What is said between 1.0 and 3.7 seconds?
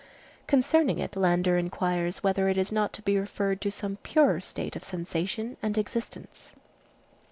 Landor inquires "whether it is not to be referred to